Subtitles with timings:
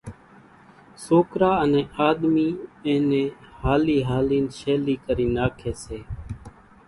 [1.05, 2.47] سوڪرا انين آۮمي
[2.85, 3.27] اِين نين
[3.61, 5.99] ھالي ھالين شيلي ڪري ناکي سي۔